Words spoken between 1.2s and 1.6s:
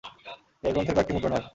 হয়।